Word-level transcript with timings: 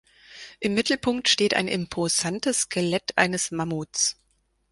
Im 0.59 0.73
Mittelpunkt 0.73 1.29
steht 1.29 1.53
ein 1.53 1.67
imposantes 1.67 2.61
Skelett 2.61 3.15
eines 3.19 3.51
Mammuts. 3.51 4.17